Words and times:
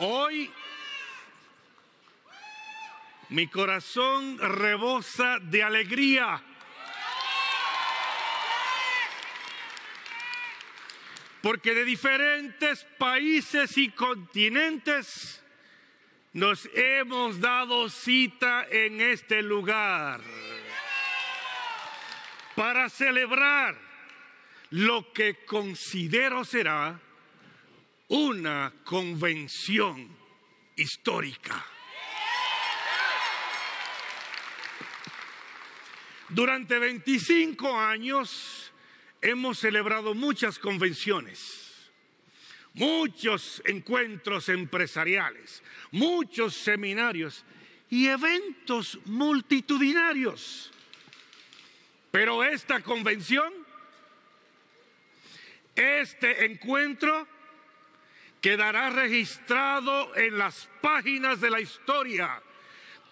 Hoy 0.00 0.48
mi 3.30 3.48
corazón 3.48 4.38
rebosa 4.38 5.38
de 5.40 5.62
alegría. 5.64 6.40
Porque 11.42 11.74
de 11.74 11.84
diferentes 11.84 12.84
países 12.98 13.76
y 13.76 13.90
continentes 13.90 15.42
nos 16.32 16.68
hemos 16.74 17.40
dado 17.40 17.88
cita 17.88 18.66
en 18.70 19.00
este 19.00 19.42
lugar 19.42 20.20
para 22.54 22.88
celebrar 22.88 23.76
lo 24.70 25.12
que 25.12 25.44
considero 25.44 26.44
será 26.44 27.00
una 28.08 28.72
convención 28.84 30.08
histórica. 30.76 31.64
Durante 36.30 36.78
25 36.78 37.78
años 37.78 38.72
hemos 39.20 39.58
celebrado 39.58 40.14
muchas 40.14 40.58
convenciones, 40.58 41.90
muchos 42.74 43.62
encuentros 43.64 44.48
empresariales, 44.48 45.62
muchos 45.90 46.54
seminarios 46.54 47.44
y 47.90 48.08
eventos 48.08 48.98
multitudinarios. 49.06 50.70
Pero 52.10 52.44
esta 52.44 52.80
convención, 52.80 53.52
este 55.74 56.46
encuentro, 56.46 57.26
quedará 58.40 58.90
registrado 58.90 60.14
en 60.16 60.38
las 60.38 60.68
páginas 60.80 61.40
de 61.40 61.50
la 61.50 61.60
historia 61.60 62.42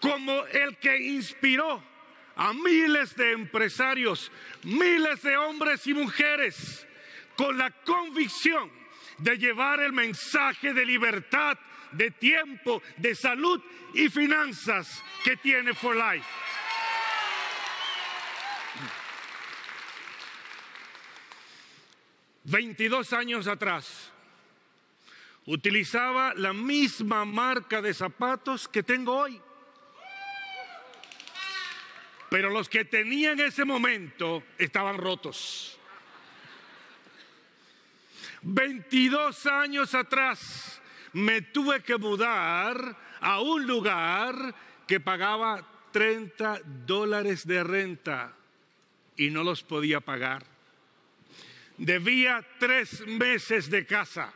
como 0.00 0.44
el 0.46 0.76
que 0.76 0.98
inspiró 0.98 1.82
a 2.36 2.52
miles 2.52 3.16
de 3.16 3.32
empresarios, 3.32 4.30
miles 4.62 5.22
de 5.22 5.36
hombres 5.36 5.86
y 5.86 5.94
mujeres, 5.94 6.86
con 7.36 7.56
la 7.56 7.70
convicción 7.70 8.70
de 9.18 9.38
llevar 9.38 9.80
el 9.80 9.92
mensaje 9.92 10.74
de 10.74 10.84
libertad, 10.84 11.58
de 11.92 12.10
tiempo, 12.10 12.82
de 12.98 13.14
salud 13.14 13.62
y 13.94 14.08
finanzas 14.10 15.02
que 15.24 15.36
tiene 15.36 15.72
For 15.72 15.96
Life. 15.96 16.28
Veintidós 22.44 23.12
años 23.12 23.48
atrás, 23.48 24.12
utilizaba 25.46 26.34
la 26.34 26.52
misma 26.52 27.24
marca 27.24 27.80
de 27.80 27.94
zapatos 27.94 28.68
que 28.68 28.82
tengo 28.82 29.16
hoy. 29.16 29.40
Pero 32.28 32.50
los 32.50 32.68
que 32.68 32.84
tenía 32.84 33.32
en 33.32 33.40
ese 33.40 33.64
momento 33.64 34.42
estaban 34.58 34.98
rotos. 34.98 35.78
22 38.42 39.46
años 39.46 39.94
atrás 39.94 40.80
me 41.12 41.40
tuve 41.40 41.82
que 41.82 41.96
mudar 41.96 42.96
a 43.20 43.40
un 43.40 43.66
lugar 43.66 44.54
que 44.86 45.00
pagaba 45.00 45.66
30 45.92 46.60
dólares 46.86 47.46
de 47.46 47.64
renta 47.64 48.34
y 49.16 49.30
no 49.30 49.42
los 49.42 49.62
podía 49.62 50.00
pagar. 50.00 50.44
Debía 51.78 52.46
tres 52.58 53.06
meses 53.06 53.70
de 53.70 53.86
casa. 53.86 54.32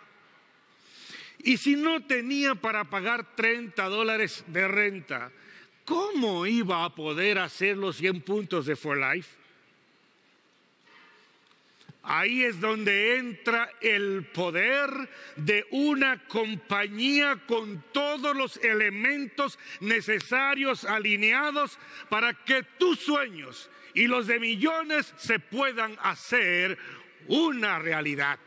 Y 1.43 1.57
si 1.57 1.77
no 1.77 2.03
tenía 2.03 2.55
para 2.55 2.85
pagar 2.85 3.35
30 3.35 3.83
dólares 3.89 4.45
de 4.49 4.69
renta, 4.69 5.33
¿cómo 5.85 6.47
iba 6.47 6.85
a 6.85 6.95
poder 6.95 7.39
hacer 7.39 7.77
los 7.77 7.97
100 7.97 8.21
puntos 8.23 8.67
de 8.67 8.77
For 8.77 8.97
Life? 8.97 9.41
Ahí 12.03 12.45
es 12.45 12.61
donde 12.61 13.19
entra 13.19 13.71
el 13.81 14.27
poder 14.33 14.91
de 15.37 15.67
una 15.71 16.27
compañía 16.27 17.43
con 17.47 17.85
todos 17.93 18.35
los 18.35 18.57
elementos 18.59 19.59
necesarios 19.81 20.85
alineados 20.85 21.79
para 22.09 22.33
que 22.33 22.63
tus 22.79 23.01
sueños 23.01 23.71
y 23.95 24.07
los 24.07 24.27
de 24.27 24.41
millones 24.41 25.13
se 25.19 25.39
puedan 25.39 25.97
hacer 26.03 26.79
una 27.29 27.79
realidad. 27.79 28.39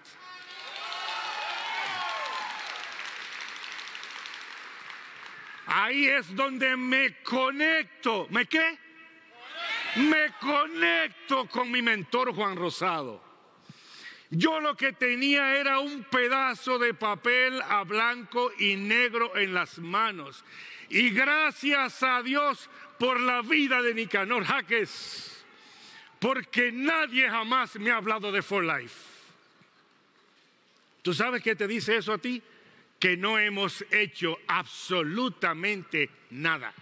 Ahí 5.76 6.06
es 6.06 6.36
donde 6.36 6.78
me 6.78 7.16
conecto. 7.24 8.28
¿Me 8.30 8.46
qué? 8.46 8.78
Me 9.96 10.32
conecto 10.40 11.48
con 11.48 11.72
mi 11.72 11.82
mentor 11.82 12.32
Juan 12.36 12.56
Rosado. 12.56 13.20
Yo 14.30 14.60
lo 14.60 14.78
que 14.78 14.94
tenía 14.94 15.56
era 15.56 15.80
un 15.80 16.04
pedazo 16.04 16.78
de 16.78 16.94
papel 16.94 17.60
a 17.64 17.84
blanco 17.86 18.52
y 18.60 18.76
negro 18.76 19.36
en 19.36 19.56
las 19.56 19.80
manos. 19.80 20.46
Y 20.90 21.10
gracias 21.10 22.04
a 22.04 22.22
Dios 22.22 22.70
por 23.00 23.20
la 23.20 23.42
vida 23.42 23.82
de 23.82 23.96
Nicanor 23.96 24.46
Jaques, 24.46 25.44
porque 26.20 26.72
nadie 26.72 27.28
jamás 27.28 27.78
me 27.78 27.90
ha 27.90 27.96
hablado 27.96 28.32
de 28.32 28.44
For 28.44 28.64
Life. 28.64 28.96
¿Tú 31.02 31.16
sabes 31.16 31.42
qué 31.42 31.56
te 31.56 31.68
dice 31.68 31.98
eso 31.98 32.14
a 32.14 32.20
ti? 32.20 32.44
Que 33.04 33.18
no 33.18 33.38
hemos 33.38 33.84
hecho 33.92 34.40
absolutamente 34.48 36.10
nada. 36.30 36.74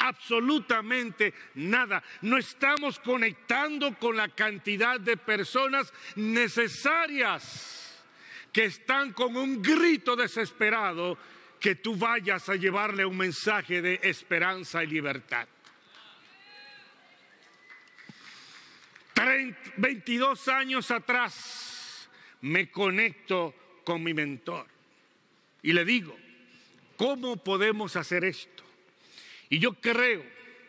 Absolutamente 0.00 1.32
nada. 1.54 2.02
No 2.20 2.36
estamos 2.36 2.98
conectando 2.98 3.98
con 3.98 4.14
la 4.18 4.28
cantidad 4.28 5.00
de 5.00 5.16
personas 5.16 5.90
necesarias 6.16 8.04
que 8.52 8.66
están 8.66 9.14
con 9.14 9.38
un 9.38 9.62
grito 9.62 10.16
desesperado 10.16 11.16
que 11.58 11.76
tú 11.76 11.96
vayas 11.96 12.50
a 12.50 12.56
llevarle 12.56 13.06
un 13.06 13.16
mensaje 13.16 13.80
de 13.80 13.98
esperanza 14.02 14.84
y 14.84 14.88
libertad. 14.88 15.48
22 19.78 20.48
años 20.48 20.90
atrás 20.90 22.06
me 22.42 22.70
conecto 22.70 23.54
con 23.82 24.02
mi 24.02 24.12
mentor. 24.12 24.75
Y 25.66 25.72
le 25.72 25.84
digo, 25.84 26.16
¿cómo 26.96 27.38
podemos 27.38 27.96
hacer 27.96 28.24
esto? 28.24 28.62
Y 29.50 29.58
yo 29.58 29.72
creo, 29.72 30.24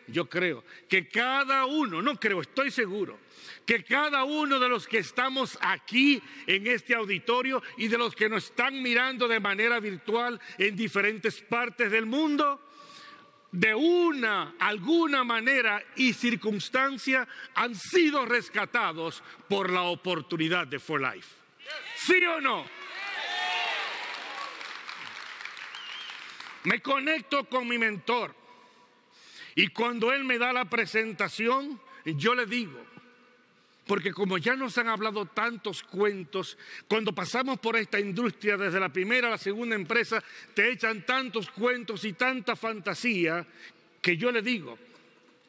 yo 0.08 0.28
creo 0.28 0.64
que 0.88 1.06
cada 1.06 1.66
uno, 1.66 2.02
no 2.02 2.18
creo, 2.18 2.40
estoy 2.40 2.72
seguro, 2.72 3.16
que 3.64 3.84
cada 3.84 4.24
uno 4.24 4.58
de 4.58 4.68
los 4.68 4.88
que 4.88 4.98
estamos 4.98 5.56
aquí 5.60 6.20
en 6.48 6.66
este 6.66 6.96
auditorio 6.96 7.62
y 7.76 7.86
de 7.86 7.96
los 7.96 8.16
que 8.16 8.28
nos 8.28 8.46
están 8.46 8.82
mirando 8.82 9.28
de 9.28 9.38
manera 9.38 9.78
virtual 9.78 10.40
en 10.58 10.74
diferentes 10.74 11.42
partes 11.42 11.92
del 11.92 12.06
mundo, 12.06 12.60
de 13.52 13.76
una, 13.76 14.56
alguna 14.58 15.22
manera 15.22 15.80
y 15.94 16.12
circunstancia 16.12 17.28
han 17.54 17.76
sido 17.76 18.26
rescatados 18.26 19.22
por 19.48 19.70
la 19.70 19.82
oportunidad 19.82 20.66
de 20.66 20.80
For 20.80 21.00
Life. 21.00 21.28
¿Sí 21.94 22.20
o 22.24 22.40
no? 22.40 22.87
Me 26.64 26.80
conecto 26.80 27.44
con 27.44 27.68
mi 27.68 27.78
mentor. 27.78 28.34
Y 29.54 29.68
cuando 29.68 30.12
él 30.12 30.24
me 30.24 30.38
da 30.38 30.52
la 30.52 30.66
presentación, 30.66 31.80
yo 32.04 32.34
le 32.34 32.46
digo, 32.46 32.80
porque 33.86 34.12
como 34.12 34.38
ya 34.38 34.54
nos 34.54 34.76
han 34.78 34.88
hablado 34.88 35.26
tantos 35.26 35.82
cuentos, 35.82 36.58
cuando 36.86 37.14
pasamos 37.14 37.58
por 37.58 37.76
esta 37.76 37.98
industria 37.98 38.56
desde 38.56 38.78
la 38.78 38.92
primera 38.92 39.28
a 39.28 39.32
la 39.32 39.38
segunda 39.38 39.74
empresa, 39.74 40.22
te 40.54 40.70
echan 40.70 41.04
tantos 41.04 41.50
cuentos 41.50 42.04
y 42.04 42.12
tanta 42.12 42.54
fantasía 42.54 43.46
que 44.02 44.16
yo 44.16 44.30
le 44.30 44.42
digo, 44.42 44.78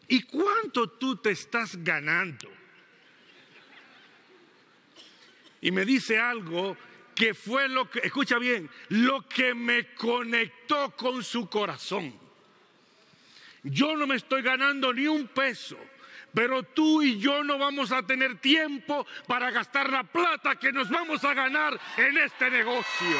¿y 0.08 0.24
cuánto 0.24 0.90
tú 0.90 1.18
te 1.18 1.32
estás 1.32 1.84
ganando? 1.84 2.50
Y 5.62 5.72
me 5.72 5.84
dice 5.86 6.18
algo 6.18 6.78
que 7.20 7.34
fue 7.34 7.68
lo 7.68 7.90
que, 7.90 8.00
escucha 8.00 8.40
bien, 8.40 8.70
lo 8.88 9.28
que 9.28 9.54
me 9.54 9.94
conectó 9.94 10.92
con 10.92 11.22
su 11.22 11.50
corazón. 11.50 12.18
Yo 13.62 13.98
no 13.98 14.08
me 14.08 14.16
estoy 14.16 14.42
ganando 14.42 14.94
ni 14.94 15.06
un 15.06 15.28
peso, 15.28 15.78
pero 16.34 16.64
tú 16.64 17.02
y 17.02 17.20
yo 17.20 17.44
no 17.44 17.58
vamos 17.58 17.92
a 17.92 18.04
tener 18.04 18.38
tiempo 18.38 19.06
para 19.28 19.52
gastar 19.52 19.92
la 19.92 20.06
plata 20.06 20.56
que 20.56 20.72
nos 20.72 20.90
vamos 20.90 21.22
a 21.26 21.34
ganar 21.34 21.78
en 21.98 22.18
este 22.20 22.50
negocio. 22.50 23.18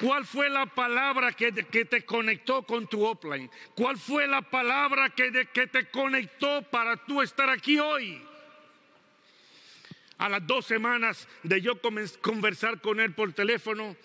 ¿Cuál 0.00 0.26
fue 0.26 0.50
la 0.50 0.66
palabra 0.66 1.30
que, 1.30 1.52
te 1.52 2.04
conectó 2.04 2.64
con 2.64 2.88
tu 2.88 3.04
offline? 3.06 3.48
¿Cuál 3.76 3.96
fue 3.96 4.26
la 4.26 4.42
palabra 4.42 5.10
que, 5.10 5.48
que 5.52 5.68
te 5.68 5.88
conectó 5.88 6.62
para 6.62 6.96
tú 6.96 7.22
estar 7.22 7.48
aquí 7.48 7.78
hoy? 7.78 8.20
A 10.18 10.28
las 10.28 10.46
dos 10.46 10.66
semanas 10.66 11.28
de 11.42 11.60
yo 11.60 11.80
conversar 12.20 12.80
con 12.80 13.00
él 13.00 13.14
por 13.14 13.32
teléfono, 13.32 13.96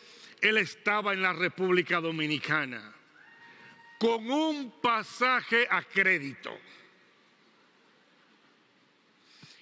él 0.42 0.58
estaba 0.58 1.14
en 1.14 1.22
la 1.22 1.34
República 1.34 2.00
Dominicana 2.00 2.96
con 4.00 4.32
un 4.32 4.72
pasaje 4.82 5.68
a 5.70 5.84
crédito. 5.84 6.58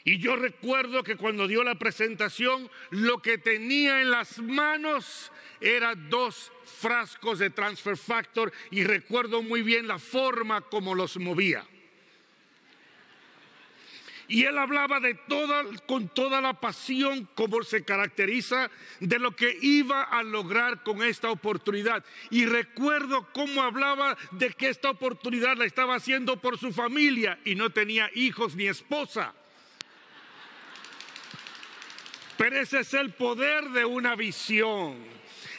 Y 0.04 0.20
yo 0.20 0.38
recuerdo 0.38 1.04
que 1.04 1.18
cuando 1.18 1.48
dio 1.48 1.64
la 1.66 1.76
presentación, 1.76 2.70
lo 2.92 3.22
que 3.22 3.38
tenía 3.38 4.02
en 4.02 4.12
las 4.12 4.40
manos 4.40 5.34
era 5.60 5.96
dos 5.96 6.52
frascos 6.64 7.40
de 7.40 7.50
transfer 7.50 7.98
factor 7.98 8.54
y 8.72 8.86
recuerdo 8.86 9.42
muy 9.42 9.64
bien 9.64 9.86
la 9.86 10.00
forma 10.00 10.62
como 10.62 10.96
los 10.96 11.18
movía. 11.18 11.66
Y 14.28 14.44
él 14.44 14.58
hablaba 14.58 15.00
de 15.00 15.14
toda, 15.14 15.64
con 15.86 16.10
toda 16.10 16.42
la 16.42 16.54
pasión 16.54 17.30
como 17.34 17.64
se 17.64 17.86
caracteriza 17.86 18.70
de 19.00 19.20
lo 19.20 19.36
que 19.36 19.58
iba 19.62 20.04
a 20.04 20.22
lograr 20.24 20.84
con 20.84 21.02
esta 21.02 21.32
oportunidad. 21.32 22.04
Y 22.30 22.46
recuerdo 22.46 23.28
cómo 23.34 23.62
hablaba 23.62 24.18
de 24.32 24.50
que 24.50 24.68
esta 24.68 24.90
oportunidad 24.90 25.56
la 25.56 25.66
estaba 25.66 25.96
haciendo 25.96 26.38
por 26.38 26.58
su 26.58 26.74
familia 26.74 27.40
y 27.46 27.56
no 27.56 27.70
tenía 27.70 28.10
hijos 28.16 28.56
ni 28.56 28.68
esposa. 28.68 29.34
Pero 32.38 32.60
ese 32.60 32.82
es 32.82 32.94
el 32.94 33.14
poder 33.14 33.70
de 33.70 33.86
una 33.86 34.16
visión. 34.16 34.98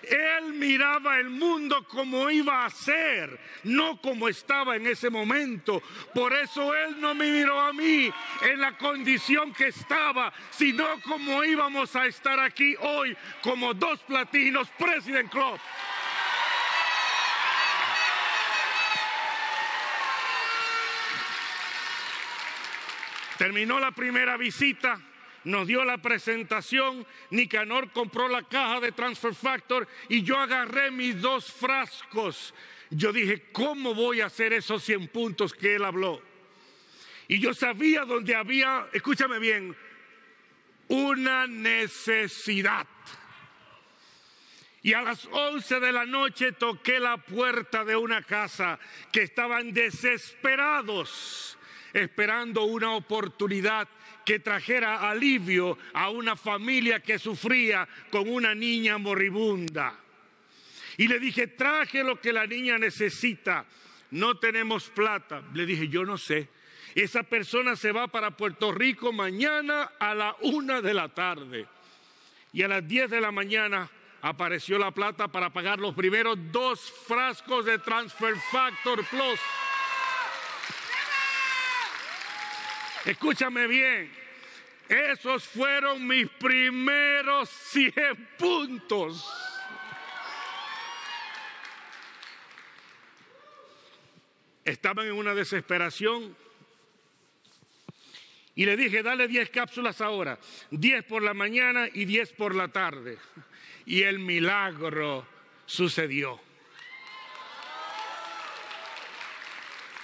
Él 0.03 0.55
miraba 0.55 1.19
el 1.19 1.31
mundo 1.31 1.87
como 1.89 2.31
iba 2.31 2.65
a 2.65 2.71
ser, 2.71 3.39
no 3.65 4.01
como 4.01 4.29
estaba 4.29 4.77
en 4.77 4.87
ese 4.87 5.11
momento. 5.11 5.83
Por 6.15 6.33
eso 6.33 6.75
Él 6.75 7.01
no 7.01 7.15
me 7.15 7.31
miró 7.31 7.61
a 7.61 7.73
mí 7.73 8.11
en 8.43 8.61
la 8.61 8.77
condición 8.77 9.53
que 9.53 9.69
estaba, 9.69 10.33
sino 10.51 10.87
como 11.03 11.45
íbamos 11.45 11.95
a 11.97 12.07
estar 12.07 12.39
aquí 12.41 12.75
hoy 12.81 13.17
como 13.43 13.75
dos 13.75 14.01
platinos 14.01 14.69
President 14.79 15.31
Club. 15.31 15.59
Terminó 23.39 23.79
la 23.79 23.93
primera 23.93 24.37
visita 24.37 25.01
nos 25.49 25.67
dio 25.67 25.83
la 25.83 25.97
presentación, 25.97 27.07
Nicanor 27.31 27.91
compró 27.91 28.29
la 28.29 28.43
caja 28.43 28.81
de 28.81 28.93
Transfer 28.93 29.35
Factor 29.35 29.89
y 30.11 30.23
yo 30.23 30.39
agarré 30.39 30.91
mis 30.91 31.21
dos 31.21 31.51
frascos. 31.51 32.55
Yo 32.91 33.15
dije, 33.15 33.51
¿cómo 33.51 33.95
voy 33.95 34.21
a 34.21 34.27
hacer 34.27 34.53
esos 34.53 34.85
100 34.85 35.09
puntos 35.09 35.55
que 35.55 35.77
él 35.77 35.85
habló? 35.87 36.23
Y 37.29 37.39
yo 37.39 37.55
sabía 37.55 38.05
donde 38.05 38.35
había, 38.35 38.89
escúchame 38.93 39.39
bien, 39.39 39.75
una 40.89 41.47
necesidad. 41.47 42.87
Y 44.83 44.93
a 44.93 45.01
las 45.01 45.27
11 45.33 45.81
de 45.81 45.93
la 45.93 46.05
noche 46.05 46.53
toqué 46.53 47.01
la 47.01 47.17
puerta 47.17 47.87
de 47.87 47.97
una 47.97 48.23
casa 48.23 48.79
que 49.11 49.23
estaban 49.23 49.73
desesperados, 49.73 51.57
esperando 51.95 52.65
una 52.65 52.93
oportunidad 52.93 53.89
que 54.29 54.41
trajera 54.41 55.09
alivio 55.09 55.79
a 55.95 56.11
una 56.11 56.37
familia 56.37 57.01
que 57.01 57.19
sufría 57.19 57.89
con 58.11 58.29
una 58.29 58.55
niña 58.55 58.99
moribunda. 58.99 59.99
Y 60.99 61.09
le 61.09 61.19
dije, 61.19 61.47
traje 61.47 62.05
lo 62.05 62.21
que 62.21 62.31
la 62.31 62.47
niña 62.47 62.77
necesita. 62.77 63.65
No 64.11 64.37
tenemos 64.37 64.91
plata. 64.91 65.43
Le 65.55 65.65
dije, 65.65 65.89
yo 65.89 66.05
no 66.05 66.19
sé. 66.19 66.47
Esa 66.95 67.23
persona 67.23 67.75
se 67.75 67.91
va 67.91 68.07
para 68.09 68.37
Puerto 68.37 68.71
Rico 68.71 69.15
mañana 69.15 69.93
a 69.99 70.15
la 70.15 70.37
una 70.43 70.83
de 70.83 70.93
la 70.93 71.09
tarde. 71.09 71.67
Y 72.53 72.63
a 72.63 72.69
las 72.69 72.87
diez 72.87 73.09
de 73.09 73.23
la 73.23 73.33
mañana 73.33 73.89
apareció 74.21 74.77
la 74.79 74.91
plata 74.91 75.29
para 75.29 75.49
pagar 75.49 75.79
los 75.79 75.95
primeros 75.95 76.37
dos 76.53 76.81
frascos 77.07 77.65
de 77.65 77.79
Transfer 77.79 78.37
Factor 78.53 79.03
Plus. 79.07 79.41
Escúchame 83.09 83.67
bien. 83.67 84.13
Esos 84.87 85.45
fueron 85.45 86.07
mis 86.07 86.29
primeros 86.29 87.49
100 87.49 88.29
puntos. 88.37 89.27
Estaban 94.63 95.07
en 95.07 95.15
una 95.15 95.35
desesperación. 95.35 96.37
Y 98.55 98.67
le 98.67 98.77
dije, 98.77 99.03
dale 99.03 99.27
10 99.27 99.49
cápsulas 99.49 100.03
ahora, 100.03 100.39
10 100.71 101.05
por 101.05 101.23
la 101.23 101.33
mañana 101.33 101.89
y 101.91 102.05
10 102.05 102.35
por 102.35 102.55
la 102.55 102.69
tarde. 102.69 103.17
Y 103.87 104.03
el 104.03 104.19
milagro 104.19 105.27
sucedió. 105.65 106.48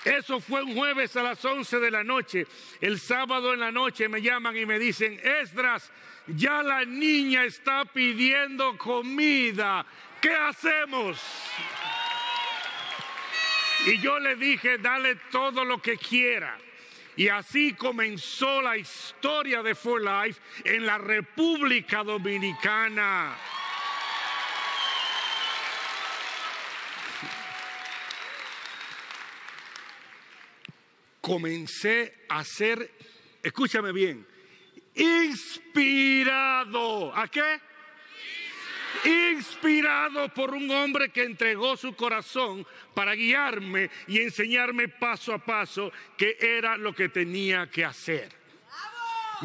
Eso 0.05 0.39
fue 0.39 0.63
un 0.63 0.75
jueves 0.75 1.17
a 1.17 1.23
las 1.23 1.43
11 1.43 1.81
de 1.81 1.91
la 1.91 2.05
noche. 2.05 2.47
El 2.81 3.01
sábado 3.01 3.55
en 3.55 3.61
la 3.61 3.73
noche 3.73 4.09
me 4.09 4.21
llaman 4.21 4.57
y 4.57 4.67
me 4.67 4.79
dicen, 4.79 5.19
Esdras, 5.23 5.91
ya 6.27 6.63
la 6.63 6.85
niña 6.85 7.45
está 7.45 7.85
pidiendo 7.87 8.77
comida. 8.77 9.87
¿Qué 10.21 10.35
hacemos? 10.35 11.21
Y 13.87 13.99
yo 13.99 14.19
le 14.19 14.37
dije, 14.37 14.79
dale 14.79 15.17
todo 15.31 15.65
lo 15.65 15.81
que 15.81 15.97
quiera. 15.97 16.59
Y 17.17 17.29
así 17.29 17.75
comenzó 17.75 18.61
la 18.61 18.77
historia 18.77 19.63
de 19.63 19.75
For 19.75 20.03
Life 20.03 20.41
en 20.65 20.85
la 20.85 20.99
República 20.99 22.03
Dominicana. 22.03 23.37
Comencé 31.25 32.27
a 32.29 32.45
ser, 32.45 32.91
escúchame 33.43 33.93
bien, 33.93 34.27
inspirado. 34.95 36.37
¿A 37.17 37.27
qué? 37.29 37.61
Inspirado 39.33 40.29
por 40.35 40.53
un 40.53 40.71
hombre 40.71 41.09
que 41.09 41.23
entregó 41.25 41.79
su 41.79 41.97
corazón 41.97 42.67
para 42.93 43.15
guiarme 43.15 43.89
y 44.07 44.21
enseñarme 44.21 44.89
paso 44.89 45.33
a 45.33 45.39
paso 45.39 45.91
qué 46.19 46.37
era 46.39 46.77
lo 46.77 46.95
que 46.95 47.09
tenía 47.09 47.71
que 47.71 47.87
hacer. 47.87 48.29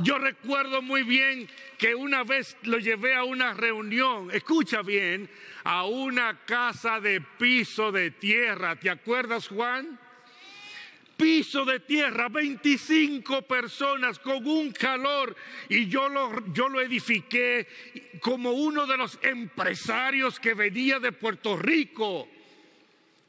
Yo 0.03 0.17
recuerdo 0.17 0.81
muy 0.81 1.03
bien 1.03 1.49
que 1.77 1.95
una 1.95 2.25
vez 2.25 2.57
lo 2.63 2.77
llevé 2.79 3.15
a 3.15 3.23
una 3.23 3.53
reunión, 3.53 4.31
escucha 4.31 4.81
bien, 4.81 5.29
a 5.63 5.85
una 5.85 6.41
casa 6.45 6.99
de 6.99 7.21
piso 7.21 7.93
de 7.93 8.11
tierra. 8.11 8.75
¿Te 8.75 8.89
acuerdas, 8.89 9.47
Juan? 9.47 9.97
Piso 11.19 11.65
de 11.65 11.81
tierra, 11.81 12.29
25 12.29 13.41
personas 13.41 14.17
con 14.19 14.47
un 14.47 14.71
calor 14.71 15.35
y 15.67 15.87
yo 15.87 16.07
lo, 16.07 16.53
yo 16.53 16.69
lo 16.69 16.79
edifiqué 16.79 17.67
como 18.21 18.51
uno 18.51 18.87
de 18.87 18.95
los 18.95 19.19
empresarios 19.21 20.39
que 20.39 20.53
venía 20.53 20.97
de 20.99 21.11
Puerto 21.11 21.57
Rico 21.57 22.27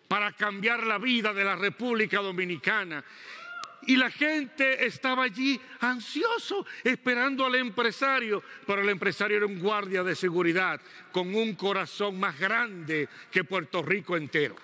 para 0.07 0.33
cambiar 0.33 0.85
la 0.85 0.99
vida 0.99 1.35
de 1.35 1.43
la 1.43 1.57
República 1.57 2.21
Dominicana. 2.21 3.05
Y 3.87 3.97
la 3.97 4.11
gente 4.11 4.87
estaba 4.87 5.25
allí 5.25 5.61
ansioso, 5.81 6.67
esperando 6.85 7.45
al 7.45 7.57
empresario, 7.57 8.43
pero 8.67 8.83
el 8.83 8.89
empresario 8.91 9.39
era 9.39 9.47
un 9.47 9.59
guardia 9.59 10.05
de 10.05 10.15
seguridad 10.15 10.81
con 11.11 11.35
un 11.35 11.55
corazón 11.55 12.21
más 12.21 12.39
grande 12.39 13.09
que 13.33 13.43
Puerto 13.43 13.83
Rico 13.83 14.17
entero. 14.17 14.55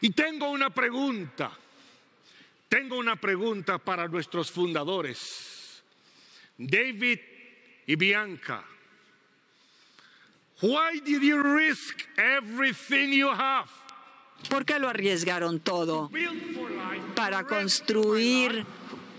Y 0.00 0.10
tengo 0.10 0.50
una 0.50 0.70
pregunta, 0.70 1.50
tengo 2.68 2.98
una 2.98 3.16
pregunta 3.16 3.78
para 3.78 4.06
nuestros 4.08 4.50
fundadores, 4.50 5.82
David 6.58 7.18
y 7.86 7.96
Bianca. 7.96 8.64
Why 10.60 11.00
did 11.00 11.22
you 11.22 11.42
risk 11.42 12.06
everything 12.16 13.12
you 13.12 13.28
have? 13.28 13.68
¿Por 14.48 14.64
qué 14.64 14.78
lo 14.78 14.88
arriesgaron 14.88 15.60
todo 15.60 16.10
para 17.14 17.44
construir 17.44 18.64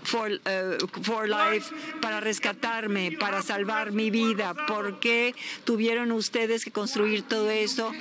for, 0.04 0.30
eh, 0.44 0.78
for, 1.02 1.28
Life, 1.28 1.74
para 2.00 2.20
rescatarme, 2.20 3.12
para 3.12 3.42
salvar 3.42 3.92
mi 3.92 4.10
vida? 4.10 4.54
¿Por 4.66 5.00
qué 5.00 5.34
tuvieron 5.64 6.12
ustedes 6.12 6.64
que 6.64 6.70
construir 6.70 7.22
todo 7.22 7.50
eso 7.50 7.92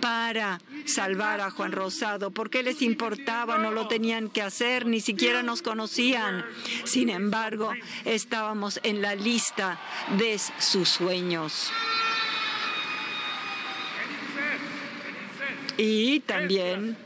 para 0.00 0.60
salvar 0.86 1.40
a 1.40 1.50
Juan 1.50 1.72
Rosado. 1.72 2.30
¿Por 2.30 2.50
qué 2.50 2.62
les 2.62 2.82
importaba? 2.82 3.58
No 3.58 3.70
lo 3.70 3.88
tenían 3.88 4.28
que 4.28 4.42
hacer, 4.42 4.86
ni 4.86 5.00
siquiera 5.00 5.42
nos 5.42 5.62
conocían. 5.62 6.44
Sin 6.84 7.08
embargo, 7.10 7.72
estábamos 8.04 8.80
en 8.82 9.02
la 9.02 9.14
lista 9.14 9.78
de 10.18 10.38
sus 10.58 10.88
sueños. 10.88 11.72
Y 15.76 16.20
también 16.20 16.96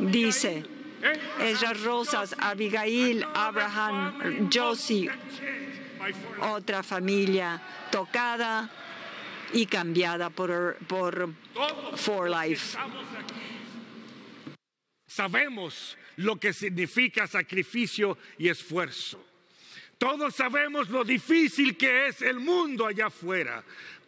dice, 0.00 0.66
esas 1.40 1.82
rosas, 1.82 2.36
Abigail, 2.38 3.24
Abraham, 3.34 4.50
Josie, 4.52 5.10
otra 6.40 6.82
familia 6.82 7.62
tocada 7.90 8.70
y 9.52 9.66
cambiada 9.66 10.30
por, 10.30 10.76
por 10.86 11.32
For 11.96 12.30
Life. 12.30 12.78
Sabemos 15.06 15.96
lo 16.16 16.36
que 16.36 16.52
significa 16.52 17.26
sacrificio 17.26 18.18
y 18.38 18.48
esfuerzo. 18.48 19.24
Todos 19.98 20.34
sabemos 20.34 20.90
lo 20.90 21.04
difícil 21.04 21.76
que 21.76 22.08
es 22.08 22.20
el 22.20 22.38
mundo 22.38 22.86
allá 22.86 23.06
afuera. 23.06 23.64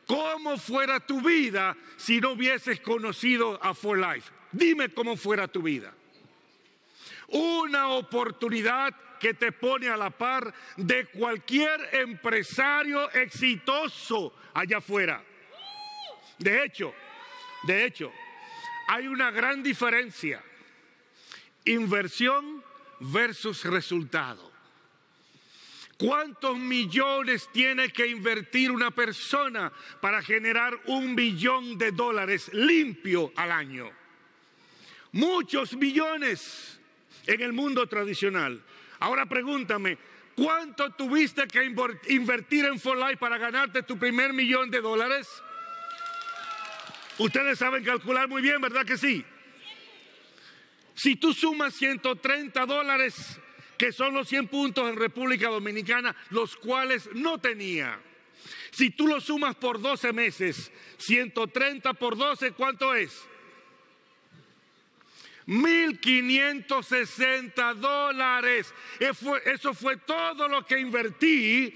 ¿Cómo 0.06 0.58
fuera 0.58 1.00
tu 1.00 1.20
vida 1.20 1.76
si 1.96 2.20
no 2.20 2.32
hubieses 2.32 2.80
conocido 2.80 3.58
a 3.62 3.74
For 3.74 3.98
Life? 3.98 4.30
Dime 4.52 4.88
cómo 4.90 5.16
fuera 5.16 5.48
tu 5.48 5.62
vida. 5.62 5.94
Una 7.28 7.88
oportunidad 7.88 8.94
que 9.18 9.34
te 9.34 9.52
pone 9.52 9.88
a 9.88 9.96
la 9.96 10.10
par 10.10 10.52
de 10.76 11.06
cualquier 11.06 11.90
empresario 11.92 13.10
exitoso 13.12 14.32
allá 14.54 14.78
afuera. 14.78 15.22
De 16.38 16.64
hecho, 16.64 16.94
de 17.64 17.84
hecho, 17.84 18.12
hay 18.86 19.06
una 19.06 19.30
gran 19.30 19.62
diferencia. 19.62 20.42
Inversión 21.64 22.62
versus 23.00 23.64
resultado. 23.64 24.48
¿Cuántos 25.98 26.56
millones 26.56 27.48
tiene 27.52 27.90
que 27.90 28.06
invertir 28.06 28.70
una 28.70 28.92
persona 28.92 29.72
para 30.00 30.22
generar 30.22 30.80
un 30.86 31.16
billón 31.16 31.76
de 31.76 31.90
dólares 31.90 32.50
limpio 32.54 33.32
al 33.34 33.50
año? 33.50 33.90
Muchos 35.10 35.74
millones 35.74 36.78
en 37.26 37.40
el 37.40 37.52
mundo 37.52 37.88
tradicional. 37.88 38.62
Ahora 39.00 39.26
pregúntame, 39.26 39.98
¿cuánto 40.36 40.92
tuviste 40.92 41.48
que 41.48 41.64
invertir 41.64 42.64
en 42.66 42.78
For 42.78 42.96
Life 42.96 43.16
para 43.16 43.36
ganarte 43.36 43.82
tu 43.82 43.98
primer 43.98 44.32
millón 44.32 44.70
de 44.70 44.80
dólares? 44.80 45.28
Ustedes 47.18 47.58
saben 47.58 47.84
calcular 47.84 48.28
muy 48.28 48.40
bien, 48.40 48.60
¿verdad 48.60 48.86
que 48.86 48.96
sí? 48.96 49.24
Si 50.94 51.16
tú 51.16 51.32
sumas 51.32 51.74
130 51.74 52.66
dólares, 52.66 53.40
que 53.76 53.90
son 53.92 54.14
los 54.14 54.28
100 54.28 54.48
puntos 54.48 54.88
en 54.88 54.96
República 54.96 55.48
Dominicana, 55.48 56.14
los 56.30 56.56
cuales 56.56 57.08
no 57.14 57.38
tenía. 57.38 58.00
Si 58.70 58.90
tú 58.90 59.06
lo 59.06 59.20
sumas 59.20 59.54
por 59.56 59.80
12 59.80 60.12
meses, 60.12 60.72
130 60.98 61.94
por 61.94 62.16
12, 62.16 62.52
¿cuánto 62.52 62.94
es? 62.94 63.26
1.560 65.46 67.74
dólares. 67.74 68.74
Eso 68.98 69.74
fue 69.74 69.96
todo 69.98 70.48
lo 70.48 70.66
que 70.66 70.78
invertí 70.78 71.74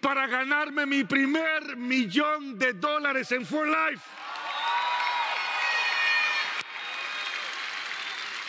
para 0.00 0.26
ganarme 0.26 0.86
mi 0.86 1.04
primer 1.04 1.76
millón 1.76 2.58
de 2.58 2.72
dólares 2.72 3.30
en 3.32 3.44
For 3.44 3.66
Life. 3.66 4.02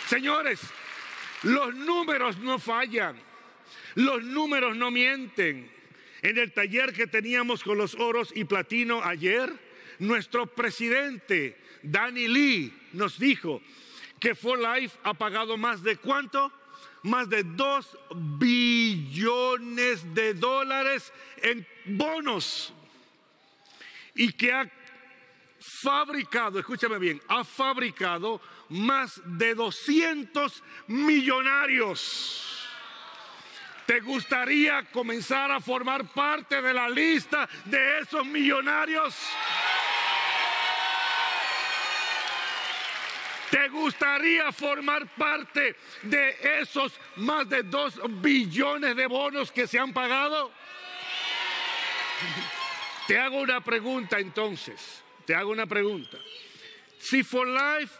Señores, 0.07 0.59
los 1.43 1.73
números 1.75 2.37
no 2.37 2.59
fallan, 2.59 3.17
los 3.95 4.23
números 4.23 4.75
no 4.75 4.91
mienten. 4.91 5.71
En 6.21 6.37
el 6.37 6.53
taller 6.53 6.93
que 6.93 7.07
teníamos 7.07 7.63
con 7.63 7.77
los 7.77 7.95
oros 7.95 8.31
y 8.33 8.45
platino 8.45 9.03
ayer, 9.03 9.51
nuestro 9.99 10.47
presidente, 10.47 11.57
Danny 11.81 12.27
Lee, 12.27 12.73
nos 12.93 13.19
dijo 13.19 13.61
que 14.19 14.35
For 14.35 14.57
Life 14.57 14.97
ha 15.03 15.13
pagado 15.13 15.57
más 15.57 15.83
de 15.83 15.97
cuánto? 15.97 16.51
Más 17.03 17.29
de 17.29 17.43
dos 17.43 17.97
billones 18.39 20.13
de 20.13 20.33
dólares 20.33 21.11
en 21.41 21.67
bonos. 21.85 22.73
Y 24.15 24.31
que 24.31 24.53
ha 24.53 24.71
fabricado, 25.63 26.59
escúchame 26.59 26.99
bien, 26.99 27.21
ha 27.29 27.43
fabricado 27.43 28.41
más 28.69 29.21
de 29.23 29.55
200 29.55 30.61
millonarios. 30.87 32.49
¿Te 33.85 33.99
gustaría 34.01 34.83
comenzar 34.91 35.51
a 35.51 35.59
formar 35.59 36.05
parte 36.07 36.61
de 36.61 36.73
la 36.73 36.89
lista 36.89 37.47
de 37.65 37.99
esos 37.99 38.25
millonarios? 38.25 39.15
¿Te 43.49 43.69
gustaría 43.69 44.51
formar 44.51 45.07
parte 45.15 45.75
de 46.01 46.59
esos 46.61 46.93
más 47.17 47.47
de 47.47 47.63
2 47.63 48.21
billones 48.21 48.95
de 48.95 49.05
bonos 49.05 49.51
que 49.51 49.67
se 49.67 49.79
han 49.79 49.93
pagado? 49.93 50.51
Te 53.07 53.19
hago 53.19 53.37
una 53.41 53.61
pregunta 53.61 54.17
entonces, 54.17 55.02
te 55.25 55.35
hago 55.35 55.51
una 55.51 55.65
pregunta. 55.65 56.17
Si 56.99 57.23
For 57.23 57.47
Life 57.47 57.93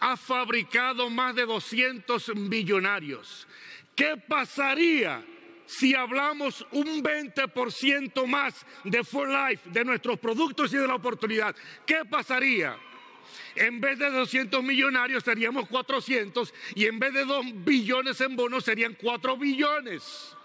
ha 0.00 0.16
fabricado 0.16 1.08
más 1.08 1.34
de 1.34 1.46
200 1.46 2.36
millonarios. 2.36 3.46
¿Qué 3.96 4.16
pasaría 4.16 5.24
si 5.66 5.94
hablamos 5.94 6.66
un 6.72 7.02
20% 7.02 8.26
más 8.26 8.66
de 8.84 9.02
For 9.02 9.28
Life, 9.28 9.70
de 9.70 9.84
nuestros 9.84 10.18
productos 10.18 10.74
y 10.74 10.76
de 10.76 10.86
la 10.86 10.96
oportunidad? 10.96 11.56
¿Qué 11.86 12.04
pasaría? 12.04 12.76
En 13.54 13.80
vez 13.80 13.98
de 13.98 14.10
200 14.10 14.62
millonarios 14.62 15.24
seríamos 15.24 15.68
400 15.68 16.52
y 16.74 16.84
en 16.86 16.98
vez 16.98 17.14
de 17.14 17.24
2 17.24 17.64
billones 17.64 18.20
en 18.20 18.36
bonos 18.36 18.64
serían 18.64 18.94
4 19.00 19.36
billones. 19.36 20.36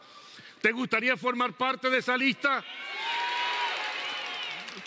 ¿Te 0.61 0.71
gustaría 0.71 1.17
formar 1.17 1.53
parte 1.53 1.89
de 1.89 1.97
esa 1.97 2.15
lista? 2.17 2.63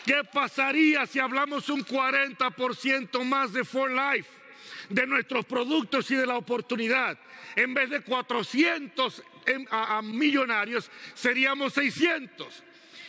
¿Qué 0.05 0.23
pasaría 0.33 1.07
si 1.07 1.19
hablamos 1.19 1.69
un 1.69 1.85
40% 1.85 3.25
más 3.25 3.53
de 3.53 3.65
For 3.65 3.91
Life? 3.91 4.43
de 4.89 5.07
nuestros 5.07 5.45
productos 5.45 6.11
y 6.11 6.17
de 6.17 6.27
la 6.27 6.37
oportunidad. 6.37 7.19
En 7.57 7.75
vez 7.75 7.91
de 7.91 8.03
400 8.03 9.23
a, 9.71 10.03
millonarios, 10.03 10.91
seríamos 11.15 11.73
600. 11.75 12.63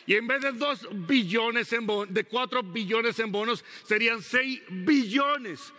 Y 0.06 0.16
en 0.16 0.28
vez 0.28 0.42
de 0.42 0.52
2 0.52 1.08
billones 1.08 1.70
de 2.10 2.24
4 2.26 2.64
billones 2.64 3.20
en 3.20 3.32
bonos, 3.32 3.64
serían 3.86 4.22
6 4.22 4.62
billones. 4.70 5.74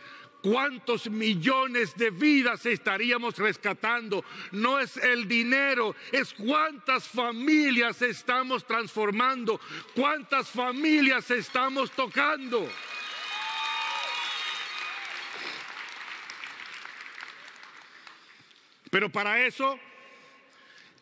¿Cuántos 0.45 1.09
millones 1.09 1.97
de 1.97 2.11
vidas 2.11 2.67
estaríamos 2.67 3.39
rescatando? 3.39 4.23
No 4.53 4.79
es 4.79 4.99
el 4.99 5.27
dinero, 5.27 5.97
es 6.13 6.35
cuántas 6.35 7.09
familias 7.09 8.03
estamos 8.03 8.67
transformando, 8.67 9.59
cuántas 9.95 10.51
familias 10.51 11.31
estamos 11.31 11.91
tocando. 11.93 12.69
Pero 18.91 19.09
para 19.09 19.47
eso 19.47 19.81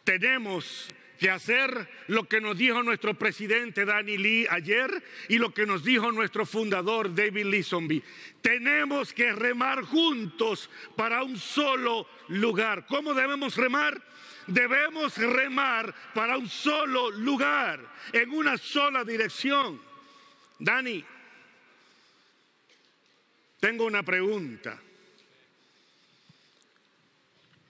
tenemos 0.04 0.86
que 1.22 1.30
hacer 1.30 1.88
lo 2.08 2.24
que 2.24 2.40
nos 2.40 2.58
dijo 2.58 2.82
nuestro 2.82 3.14
presidente 3.14 3.84
Danny 3.84 4.18
Lee 4.18 4.46
ayer 4.50 4.90
y 5.28 5.38
lo 5.38 5.54
que 5.54 5.66
nos 5.66 5.84
dijo 5.84 6.10
nuestro 6.10 6.44
fundador 6.44 7.14
David 7.14 7.62
Zombie. 7.62 8.02
Tenemos 8.40 9.12
que 9.12 9.32
remar 9.32 9.82
juntos 9.84 10.68
para 10.96 11.22
un 11.22 11.38
solo 11.38 12.08
lugar. 12.26 12.86
¿Cómo 12.86 13.14
debemos 13.14 13.56
remar? 13.56 14.02
Debemos 14.48 15.16
remar 15.16 15.94
para 16.12 16.36
un 16.36 16.48
solo 16.48 17.12
lugar, 17.12 17.78
en 18.12 18.32
una 18.32 18.58
sola 18.58 19.04
dirección. 19.04 19.80
Dani, 20.58 21.04
tengo 23.60 23.84
una 23.84 24.02
pregunta. 24.02 24.76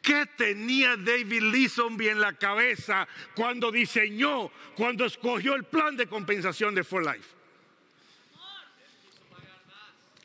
¿Qué 0.02 0.26
tenía 0.36 0.96
David 0.96 1.42
Lee 1.42 1.70
en 2.08 2.20
la 2.20 2.32
cabeza 2.32 3.06
cuando 3.36 3.70
diseñó, 3.70 4.50
cuando 4.74 5.04
escogió 5.04 5.54
el 5.54 5.62
plan 5.62 5.96
de 5.96 6.08
compensación 6.08 6.74
de 6.74 6.82
For 6.82 7.04
Life? 7.04 7.28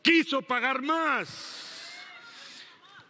Quiso 0.02 0.42
pagar 0.42 0.82
más. 0.82 1.94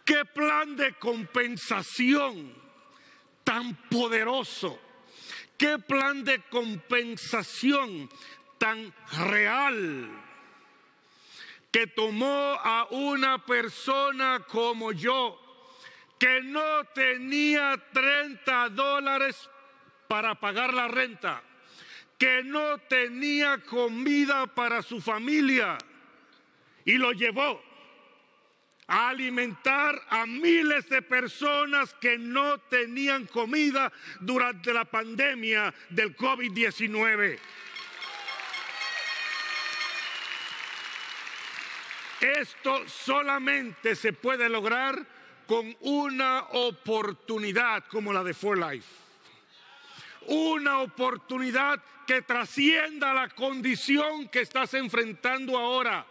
¿Qué 0.04 0.26
plan 0.26 0.76
de 0.76 0.92
compensación 0.94 2.54
tan 3.44 3.74
poderoso? 3.88 4.78
¿Qué 5.56 5.78
plan 5.78 6.22
de 6.22 6.42
compensación 6.50 8.10
tan 8.58 8.92
real? 9.26 10.10
Que 11.70 11.86
tomó 11.86 12.58
a 12.62 12.88
una 12.90 13.44
persona 13.44 14.44
como 14.46 14.92
yo 14.92 15.47
que 16.18 16.42
no 16.42 16.84
tenía 16.94 17.76
30 17.92 18.70
dólares 18.70 19.48
para 20.08 20.34
pagar 20.34 20.74
la 20.74 20.88
renta, 20.88 21.42
que 22.18 22.42
no 22.42 22.78
tenía 22.78 23.58
comida 23.58 24.46
para 24.46 24.82
su 24.82 25.00
familia 25.00 25.78
y 26.84 26.94
lo 26.98 27.12
llevó 27.12 27.62
a 28.88 29.10
alimentar 29.10 30.00
a 30.08 30.24
miles 30.24 30.88
de 30.88 31.02
personas 31.02 31.94
que 32.00 32.16
no 32.16 32.58
tenían 32.58 33.26
comida 33.26 33.92
durante 34.20 34.72
la 34.72 34.86
pandemia 34.86 35.72
del 35.90 36.16
COVID-19. 36.16 37.38
Esto 42.20 42.88
solamente 42.88 43.94
se 43.94 44.12
puede 44.12 44.48
lograr 44.48 45.06
con 45.48 45.74
una 45.80 46.42
oportunidad 46.52 47.82
como 47.86 48.12
la 48.12 48.22
de 48.22 48.34
For 48.34 48.58
Life. 48.58 48.86
Una 50.26 50.80
oportunidad 50.80 51.82
que 52.06 52.20
trascienda 52.20 53.14
la 53.14 53.30
condición 53.30 54.28
que 54.28 54.42
estás 54.42 54.74
enfrentando 54.74 55.56
ahora. 55.56 56.04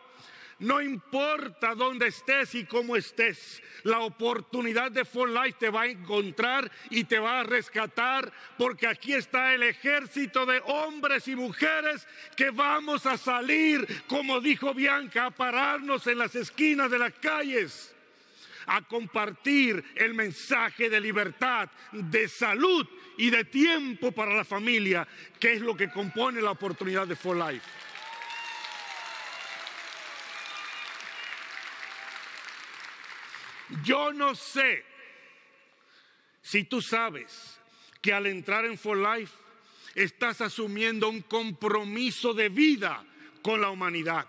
No 0.57 0.81
importa 0.81 1.75
dónde 1.75 2.07
estés 2.07 2.55
y 2.55 2.65
cómo 2.65 2.95
estés, 2.95 3.61
la 3.83 3.99
oportunidad 3.99 4.91
de 4.91 5.05
For 5.05 5.29
Life 5.29 5.57
te 5.59 5.69
va 5.69 5.83
a 5.83 5.87
encontrar 5.87 6.71
y 6.89 7.03
te 7.03 7.19
va 7.19 7.41
a 7.41 7.43
rescatar, 7.43 8.33
porque 8.57 8.87
aquí 8.87 9.13
está 9.13 9.53
el 9.53 9.61
ejército 9.61 10.47
de 10.47 10.63
hombres 10.65 11.27
y 11.27 11.35
mujeres 11.35 12.07
que 12.35 12.49
vamos 12.49 13.05
a 13.05 13.17
salir, 13.17 13.85
como 14.07 14.41
dijo 14.41 14.73
Bianca, 14.73 15.27
a 15.27 15.31
pararnos 15.31 16.07
en 16.07 16.17
las 16.17 16.33
esquinas 16.33 16.89
de 16.89 16.97
las 16.97 17.13
calles 17.13 17.93
a 18.67 18.81
compartir 18.81 19.83
el 19.95 20.13
mensaje 20.13 20.89
de 20.89 20.99
libertad, 20.99 21.69
de 21.91 22.27
salud 22.27 22.87
y 23.17 23.29
de 23.29 23.45
tiempo 23.45 24.11
para 24.11 24.35
la 24.35 24.43
familia, 24.43 25.07
que 25.39 25.53
es 25.53 25.61
lo 25.61 25.75
que 25.75 25.89
compone 25.89 26.41
la 26.41 26.51
oportunidad 26.51 27.07
de 27.07 27.15
For 27.15 27.35
Life. 27.35 27.67
Yo 33.83 34.13
no 34.13 34.35
sé 34.35 34.85
si 36.41 36.63
tú 36.63 36.81
sabes 36.81 37.59
que 38.01 38.13
al 38.13 38.27
entrar 38.27 38.65
en 38.65 38.77
For 38.77 38.97
Life 38.97 39.33
estás 39.95 40.41
asumiendo 40.41 41.09
un 41.09 41.21
compromiso 41.21 42.33
de 42.33 42.49
vida 42.49 43.03
con 43.41 43.61
la 43.61 43.69
humanidad. 43.69 44.27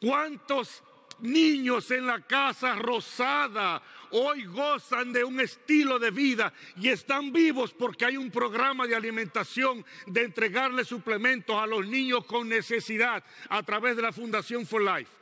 ¿Cuántos 0.00 0.82
niños 1.22 1.90
en 1.90 2.06
la 2.06 2.20
casa 2.20 2.74
rosada 2.74 3.82
hoy 4.10 4.44
gozan 4.44 5.12
de 5.12 5.24
un 5.24 5.40
estilo 5.40 5.98
de 5.98 6.10
vida 6.10 6.52
y 6.76 6.88
están 6.88 7.32
vivos 7.32 7.72
porque 7.72 8.04
hay 8.04 8.16
un 8.16 8.30
programa 8.30 8.86
de 8.86 8.94
alimentación 8.94 9.84
de 10.06 10.24
entregarle 10.24 10.84
suplementos 10.84 11.56
a 11.56 11.66
los 11.66 11.86
niños 11.86 12.24
con 12.26 12.48
necesidad 12.48 13.24
a 13.48 13.62
través 13.62 13.96
de 13.96 14.02
la 14.02 14.12
Fundación 14.12 14.66
For 14.66 14.82
Life? 14.82 15.21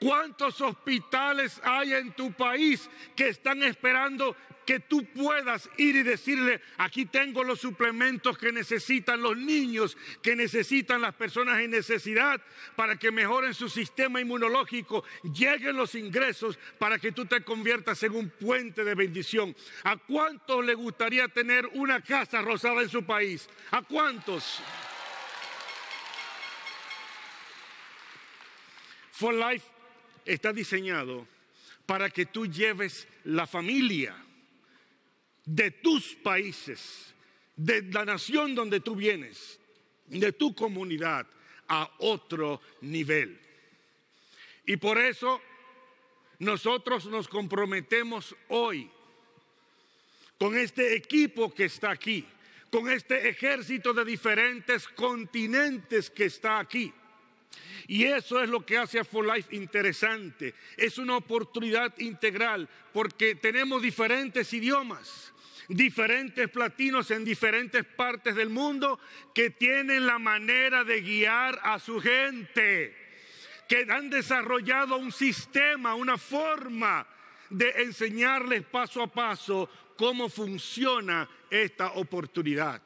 ¿Cuántos 0.00 0.60
hospitales 0.60 1.60
hay 1.64 1.92
en 1.94 2.12
tu 2.12 2.32
país 2.32 2.88
que 3.16 3.28
están 3.28 3.62
esperando 3.64 4.36
que 4.64 4.80
tú 4.80 5.02
puedas 5.06 5.68
ir 5.78 5.96
y 5.96 6.02
decirle, 6.02 6.60
aquí 6.76 7.06
tengo 7.06 7.42
los 7.42 7.58
suplementos 7.58 8.36
que 8.36 8.52
necesitan 8.52 9.22
los 9.22 9.34
niños, 9.34 9.96
que 10.22 10.36
necesitan 10.36 11.00
las 11.00 11.14
personas 11.14 11.60
en 11.60 11.70
necesidad 11.70 12.38
para 12.76 12.96
que 12.96 13.10
mejoren 13.10 13.54
su 13.54 13.70
sistema 13.70 14.20
inmunológico, 14.20 15.04
lleguen 15.22 15.74
los 15.74 15.94
ingresos 15.94 16.58
para 16.78 16.98
que 16.98 17.12
tú 17.12 17.24
te 17.24 17.42
conviertas 17.42 18.02
en 18.02 18.14
un 18.14 18.28
puente 18.28 18.84
de 18.84 18.94
bendición? 18.94 19.56
¿A 19.84 19.96
cuántos 19.96 20.62
le 20.62 20.74
gustaría 20.74 21.28
tener 21.28 21.66
una 21.72 22.02
casa 22.02 22.42
rosada 22.42 22.82
en 22.82 22.90
su 22.90 23.02
país? 23.04 23.48
¿A 23.70 23.80
cuántos? 23.80 24.60
For 29.12 29.32
Life 29.32 29.77
está 30.28 30.52
diseñado 30.52 31.26
para 31.86 32.10
que 32.10 32.26
tú 32.26 32.46
lleves 32.46 33.08
la 33.24 33.46
familia 33.46 34.14
de 35.44 35.70
tus 35.70 36.14
países, 36.16 37.14
de 37.56 37.82
la 37.82 38.04
nación 38.04 38.54
donde 38.54 38.80
tú 38.80 38.94
vienes, 38.94 39.58
de 40.06 40.32
tu 40.32 40.54
comunidad, 40.54 41.26
a 41.66 41.90
otro 41.98 42.60
nivel. 42.82 43.40
Y 44.66 44.76
por 44.76 44.98
eso 44.98 45.40
nosotros 46.38 47.06
nos 47.06 47.26
comprometemos 47.26 48.36
hoy 48.48 48.90
con 50.38 50.56
este 50.56 50.94
equipo 50.94 51.52
que 51.52 51.64
está 51.64 51.90
aquí, 51.90 52.24
con 52.70 52.90
este 52.90 53.28
ejército 53.30 53.94
de 53.94 54.04
diferentes 54.04 54.86
continentes 54.88 56.10
que 56.10 56.26
está 56.26 56.58
aquí 56.58 56.92
y 57.88 58.04
eso 58.04 58.42
es 58.42 58.50
lo 58.50 58.64
que 58.66 58.76
hace 58.76 58.98
a 58.98 59.04
For 59.04 59.24
Life 59.24 59.56
interesante. 59.56 60.54
Es 60.76 60.98
una 60.98 61.16
oportunidad 61.16 61.98
integral 61.98 62.68
porque 62.92 63.34
tenemos 63.34 63.80
diferentes 63.80 64.52
idiomas, 64.52 65.32
diferentes 65.68 66.50
platinos 66.50 67.10
en 67.10 67.24
diferentes 67.24 67.84
partes 67.84 68.34
del 68.34 68.50
mundo 68.50 69.00
que 69.34 69.48
tienen 69.50 70.06
la 70.06 70.18
manera 70.18 70.84
de 70.84 71.00
guiar 71.00 71.58
a 71.62 71.78
su 71.78 71.98
gente, 71.98 72.94
que 73.66 73.86
han 73.88 74.10
desarrollado 74.10 74.96
un 74.96 75.10
sistema, 75.10 75.94
una 75.94 76.18
forma 76.18 77.06
de 77.48 77.70
enseñarles 77.78 78.64
paso 78.64 79.02
a 79.02 79.06
paso 79.06 79.70
cómo 79.96 80.28
funciona 80.28 81.26
esta 81.48 81.92
oportunidad. 81.92 82.82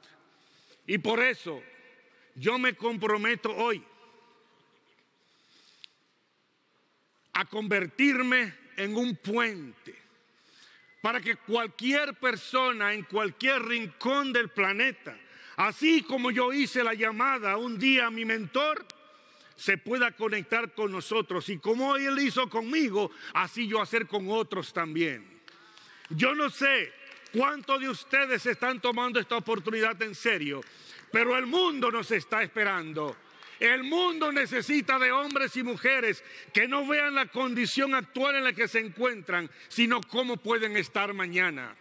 Y 0.86 0.98
por 0.98 1.20
eso 1.20 1.60
yo 2.36 2.56
me 2.56 2.74
comprometo 2.74 3.54
hoy 3.54 3.84
a 7.32 7.44
convertirme 7.44 8.54
en 8.76 8.96
un 8.96 9.16
puente 9.16 9.94
para 11.00 11.20
que 11.20 11.36
cualquier 11.36 12.14
persona 12.14 12.94
en 12.94 13.02
cualquier 13.02 13.62
rincón 13.62 14.32
del 14.32 14.50
planeta, 14.50 15.16
así 15.56 16.02
como 16.02 16.30
yo 16.30 16.52
hice 16.52 16.84
la 16.84 16.94
llamada 16.94 17.56
un 17.56 17.78
día 17.78 18.06
a 18.06 18.10
mi 18.10 18.24
mentor, 18.24 18.86
se 19.56 19.78
pueda 19.78 20.12
conectar 20.12 20.72
con 20.72 20.92
nosotros. 20.92 21.48
Y 21.48 21.58
como 21.58 21.96
él 21.96 22.18
hizo 22.20 22.48
conmigo, 22.48 23.10
así 23.34 23.68
yo 23.68 23.80
hacer 23.80 24.06
con 24.06 24.28
otros 24.30 24.72
también. 24.72 25.24
Yo 26.10 26.34
no 26.34 26.50
sé 26.50 26.92
cuántos 27.32 27.80
de 27.80 27.88
ustedes 27.88 28.44
están 28.46 28.80
tomando 28.80 29.18
esta 29.18 29.36
oportunidad 29.36 30.00
en 30.02 30.14
serio, 30.14 30.62
pero 31.10 31.36
el 31.36 31.46
mundo 31.46 31.90
nos 31.90 32.10
está 32.10 32.42
esperando. 32.42 33.16
El 33.62 33.84
mundo 33.84 34.32
necesita 34.32 34.98
de 34.98 35.12
hombres 35.12 35.56
y 35.56 35.62
mujeres 35.62 36.24
que 36.52 36.66
no 36.66 36.84
vean 36.84 37.14
la 37.14 37.26
condición 37.26 37.94
actual 37.94 38.34
en 38.34 38.42
la 38.42 38.52
que 38.52 38.66
se 38.66 38.80
encuentran, 38.80 39.48
sino 39.68 40.00
cómo 40.00 40.36
pueden 40.36 40.76
estar 40.76 41.14
mañana. 41.14 41.76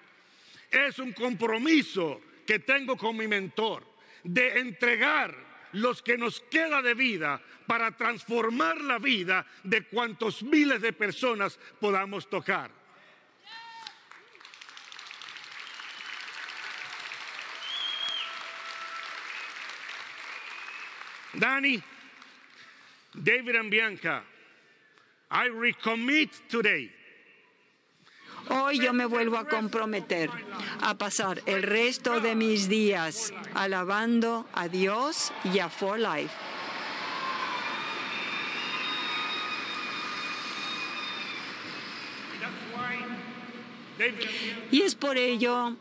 Es 0.70 1.00
un 1.00 1.12
compromiso 1.12 2.22
que 2.46 2.60
tengo 2.60 2.96
con 2.96 3.18
mi 3.18 3.28
mentor 3.28 3.84
de 4.24 4.60
entregar 4.60 5.36
los 5.72 6.04
que 6.04 6.20
nos 6.20 6.42
queda 6.42 6.84
de 6.84 6.94
vida 6.94 7.42
para 7.66 7.98
transformar 7.98 8.80
la 8.82 9.00
vida 9.00 9.48
de 9.64 9.82
cuantos 9.82 10.44
miles 10.44 10.82
de 10.84 10.94
personas 10.94 11.58
podamos 11.80 12.30
tocar. 12.30 12.70
Danny, 21.42 21.82
David 23.18 23.56
and 23.56 23.72
Bianca, 23.72 24.22
I 25.32 25.50
recommit 25.50 26.30
today. 26.48 26.92
Hoy 28.48 28.78
yo 28.78 28.94
me 28.94 29.06
vuelvo 29.06 29.38
a 29.38 29.46
comprometer 29.46 30.30
a 30.82 30.94
pasar 30.94 31.42
el 31.48 31.64
resto 31.64 32.20
de 32.20 32.36
mis 32.36 32.70
días 32.70 33.34
alabando 33.56 34.46
a 34.54 34.68
Dios 34.68 35.34
y 35.44 35.58
a 35.58 35.70
For 35.70 35.98
Life. 35.98 36.32
Y 44.70 44.82
es 44.84 44.94
por 44.94 45.18
ello 45.18 45.76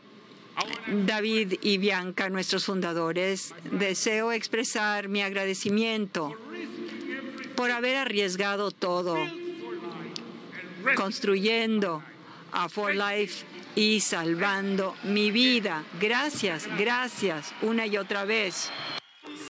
David 0.87 1.55
y 1.61 1.77
Bianca, 1.77 2.29
nuestros 2.29 2.65
fundadores, 2.65 3.53
deseo 3.71 4.31
expresar 4.31 5.07
mi 5.07 5.21
agradecimiento 5.21 6.35
por 7.55 7.71
haber 7.71 7.95
arriesgado 7.95 8.71
todo, 8.71 9.15
construyendo 10.95 12.03
a 12.51 12.69
For 12.69 12.95
Life 12.95 13.45
y 13.75 14.01
salvando 14.01 14.95
mi 15.03 15.31
vida. 15.31 15.83
Gracias, 15.99 16.67
gracias, 16.77 17.53
una 17.61 17.85
y 17.85 17.97
otra 17.97 18.25
vez. 18.25 18.71